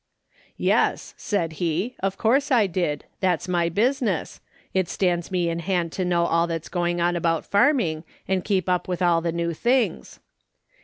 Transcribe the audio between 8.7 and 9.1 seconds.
with